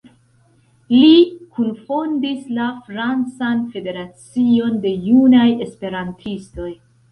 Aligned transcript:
Li 0.93 1.11
kunfondis 1.57 2.39
la 2.61 2.71
Francan 2.89 3.63
Federacion 3.77 4.83
de 4.89 4.97
Junaj 5.11 5.47
Esperantistoj. 5.69 6.71